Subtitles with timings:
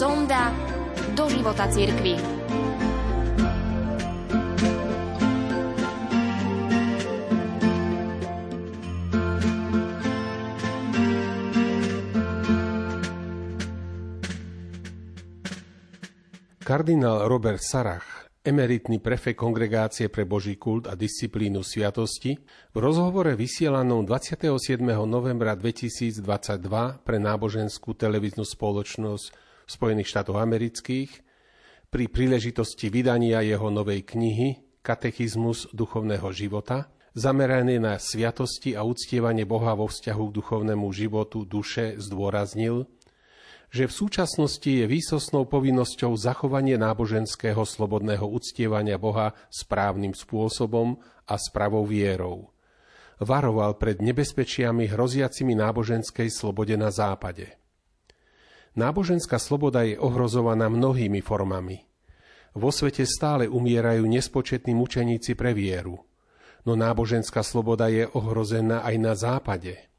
[0.00, 0.48] Sonda
[1.12, 2.16] do života cirkvi.
[16.64, 22.40] Kardinál Robert Sarach, emeritný prefekt Kongregácie pre Boží kult a disciplínu sviatosti,
[22.72, 24.80] v rozhovore vysielanom 27.
[25.04, 26.24] novembra 2022
[27.04, 31.22] pre náboženskú televíznu spoločnosť Spojených štátoch amerických
[31.94, 39.78] pri príležitosti vydania jeho novej knihy Katechizmus duchovného života, zamerané na sviatosti a uctievanie Boha
[39.78, 42.90] vo vzťahu k duchovnému životu duše zdôraznil,
[43.70, 50.98] že v súčasnosti je výsosnou povinnosťou zachovanie náboženského slobodného uctievania Boha správnym spôsobom
[51.30, 52.50] a spravou vierou.
[53.22, 57.59] Varoval pred nebezpečiami hroziacimi náboženskej slobode na západe.
[58.78, 61.86] Náboženská sloboda je ohrozovaná mnohými formami.
[62.54, 66.02] Vo svete stále umierajú nespočetní mučeníci pre vieru,
[66.66, 69.74] no náboženská sloboda je ohrozená aj na západe–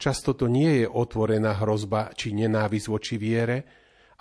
[0.00, 3.68] Často to nie je otvorená hrozba či nenávisť voči viere,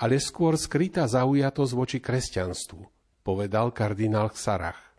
[0.04, 2.84] ale skôr skrytá zaujatosť voči kresťanstvu,
[3.24, 4.92] povedal kardinál Sarach.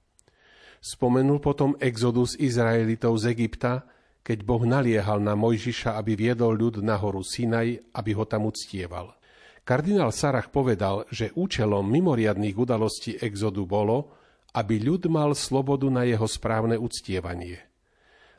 [0.80, 3.84] Spomenul potom exodus Izraelitov z Egypta,
[4.20, 9.16] keď Boh naliehal na Mojžiša, aby viedol ľud na horu Sinaj, aby ho tam uctieval.
[9.64, 14.16] Kardinál Sarach povedal, že účelom mimoriadných udalostí exodu bolo,
[14.56, 17.64] aby ľud mal slobodu na jeho správne uctievanie–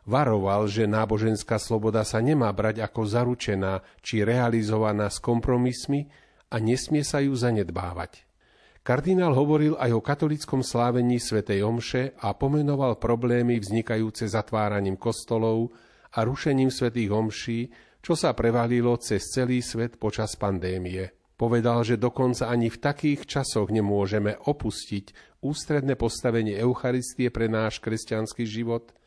[0.02, 6.10] Varoval, že náboženská sloboda sa nemá brať ako zaručená či realizovaná s kompromismi
[6.50, 8.26] a nesmie sa ju zanedbávať.
[8.82, 15.70] Kardinál hovoril aj o katolickom slávení svätej Omše a pomenoval problémy vznikajúce zatváraním kostolov
[16.18, 17.60] a rušením svätých Omší,
[18.02, 21.14] čo sa prevalilo cez celý svet počas pandémie.
[21.38, 28.46] Povedal, že dokonca ani v takých časoch nemôžeme opustiť ústredné postavenie Eucharistie pre náš kresťanský
[28.50, 28.90] život–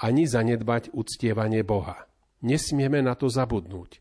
[0.00, 2.08] ani zanedbať uctievanie Boha.
[2.40, 4.00] Nesmieme na to zabudnúť.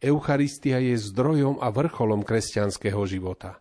[0.00, 3.60] Eucharistia je zdrojom a vrcholom kresťanského života.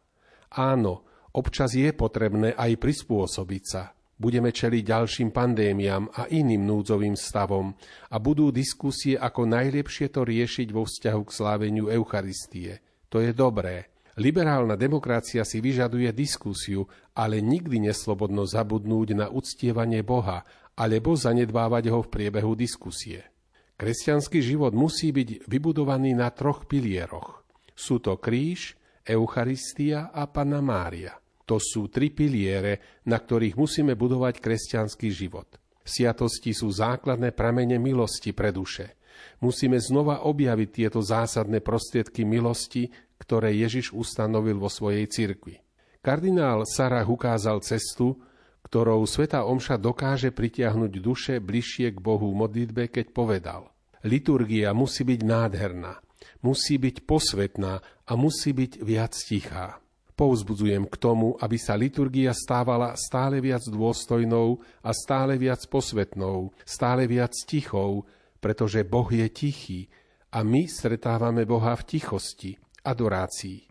[0.54, 3.94] Áno, občas je potrebné aj prispôsobiť sa.
[4.14, 7.74] Budeme čeliť ďalším pandémiám a iným núdzovým stavom
[8.14, 12.80] a budú diskusie, ako najlepšie to riešiť vo vzťahu k sláveniu Eucharistie.
[13.10, 13.90] To je dobré.
[14.14, 16.86] Liberálna demokracia si vyžaduje diskusiu,
[17.18, 20.46] ale nikdy neslobodno zabudnúť na uctievanie Boha
[20.78, 23.26] alebo zanedbávať ho v priebehu diskusie.
[23.74, 27.42] Kresťanský život musí byť vybudovaný na troch pilieroch.
[27.74, 31.20] Sú to kríž, Eucharistia a Pana Mária.
[31.44, 35.60] To sú tri piliere, na ktorých musíme budovať kresťanský život.
[35.84, 38.96] Sviatosti sú základné pramene milosti pre duše.
[39.44, 42.88] Musíme znova objaviť tieto zásadné prostriedky milosti,
[43.20, 45.60] ktoré Ježiš ustanovil vo svojej cirkvi.
[46.00, 48.20] Kardinál Sarah ukázal cestu,
[48.64, 53.72] ktorou Sveta Omša dokáže pritiahnuť duše bližšie k Bohu v modlitbe, keď povedal
[54.04, 56.00] Liturgia musí byť nádherná,
[56.42, 59.80] musí byť posvetná a musí byť viac tichá.
[60.14, 67.10] Pouzbudzujem k tomu, aby sa liturgia stávala stále viac dôstojnou a stále viac posvetnou, stále
[67.10, 68.06] viac tichou,
[68.38, 69.90] pretože Boh je tichý
[70.30, 72.54] a my stretávame Boha v tichosti,
[72.86, 73.66] adorácii.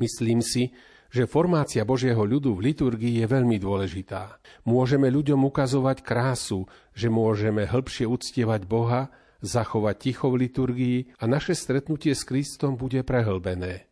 [0.00, 0.72] Myslím si,
[1.14, 4.42] že formácia Božieho ľudu v liturgii je veľmi dôležitá.
[4.66, 9.14] Môžeme ľuďom ukazovať krásu, že môžeme hĺbšie uctievať Boha,
[9.44, 13.86] zachovať ticho v liturgii a naše stretnutie s Kristom bude prehlbené.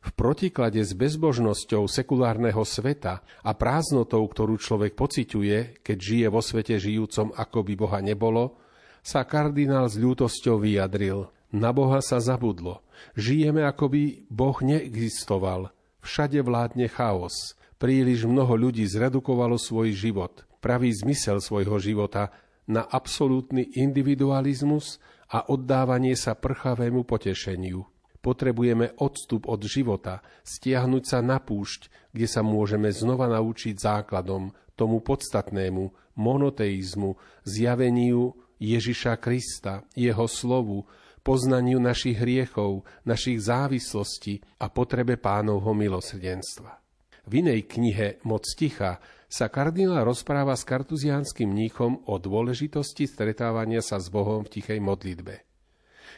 [0.00, 6.80] V protiklade s bezbožnosťou sekulárneho sveta a prázdnotou, ktorú človek pociťuje, keď žije vo svete
[6.80, 8.56] žijúcom, ako by Boha nebolo,
[9.04, 11.28] sa kardinál s ľútosťou vyjadril.
[11.52, 12.80] Na Boha sa zabudlo.
[13.18, 14.02] Žijeme, ako by
[14.32, 15.68] Boh neexistoval–
[16.00, 17.54] Všade vládne chaos.
[17.80, 22.28] Príliš mnoho ľudí zredukovalo svoj život, pravý zmysel svojho života
[22.70, 25.02] na absolútny individualizmus
[25.34, 27.82] a oddávanie sa prchavému potešeniu.
[28.20, 35.02] Potrebujeme odstup od života, stiahnuť sa na púšť, kde sa môžeme znova naučiť základom, tomu
[35.02, 40.84] podstatnému, monoteizmu, zjaveniu Ježiša Krista, jeho slovu,
[41.20, 46.80] poznaniu našich hriechov, našich závislostí a potrebe pánovho milosrdenstva.
[47.28, 54.02] V inej knihe Moc ticha sa kardinál rozpráva s kartuziánskym mníchom o dôležitosti stretávania sa
[54.02, 55.46] s Bohom v tichej modlitbe.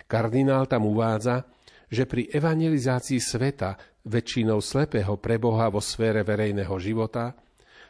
[0.09, 1.45] Kardinál tam uvádza,
[1.93, 3.77] že pri evangelizácii sveta,
[4.09, 7.37] väčšinou slepého pre Boha vo sfére verejného života,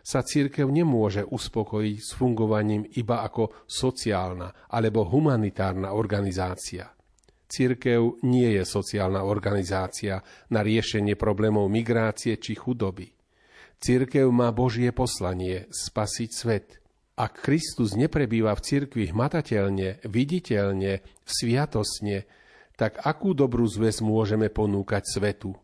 [0.02, 6.90] sa církev nemôže uspokojiť s fungovaním iba ako sociálna alebo humanitárna organizácia–
[7.52, 13.12] Cirkev nie je sociálna organizácia na riešenie problémov migrácie či chudoby.
[13.82, 16.78] Cirkev má Božie poslanie spasiť svet.
[17.18, 22.22] Ak Kristus neprebýva v cirkvi hmatateľne, viditeľne, sviatosne,
[22.78, 25.58] tak akú dobrú zväz môžeme ponúkať svetu?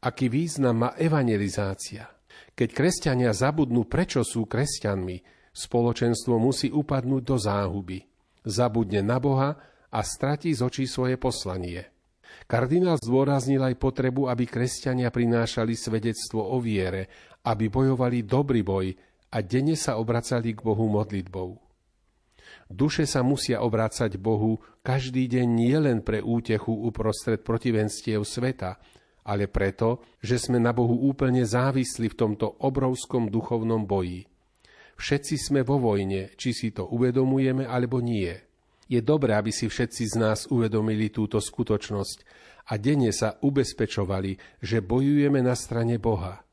[0.00, 2.08] Aký význam má evangelizácia?
[2.56, 5.20] Keď kresťania zabudnú, prečo sú kresťanmi,
[5.52, 8.00] spoločenstvo musí upadnúť do záhuby.
[8.48, 9.60] Zabudne na Boha
[9.92, 11.84] a stratí z očí svoje poslanie.
[12.48, 17.12] Kardinál zdôraznil aj potrebu, aby kresťania prinášali svedectvo o viere,
[17.44, 18.96] aby bojovali dobrý boj
[19.28, 21.60] a denne sa obracali k Bohu modlitbou.
[22.68, 28.80] Duše sa musia obrácať Bohu každý deň nielen pre útechu uprostred protivenstiev sveta,
[29.28, 34.24] ale preto, že sme na Bohu úplne závisli v tomto obrovskom duchovnom boji.
[34.96, 38.32] Všetci sme vo vojne, či si to uvedomujeme alebo nie–
[38.88, 42.18] je dobré, aby si všetci z nás uvedomili túto skutočnosť
[42.68, 46.44] a denne sa ubezpečovali, že bojujeme na strane Boha.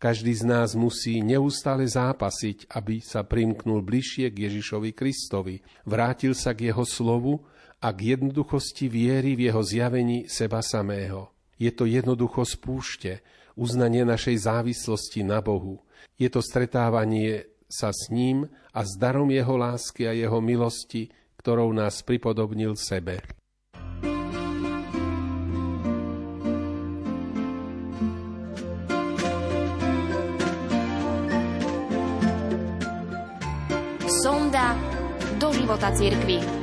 [0.00, 6.56] Každý z nás musí neustále zápasiť, aby sa primknul bližšie k Ježišovi Kristovi, vrátil sa
[6.56, 7.44] k jeho slovu
[7.84, 11.28] a k jednoduchosti viery v jeho zjavení seba samého.
[11.60, 13.20] Je to jednoducho spúšte,
[13.60, 15.84] uznanie našej závislosti na Bohu.
[16.16, 21.72] Je to stretávanie sa s ním a s darom jeho lásky a jeho milosti, ktorou
[21.72, 23.24] nás pripodobnil sebe.
[34.20, 34.76] Sonda
[35.40, 36.59] do života cirkvi.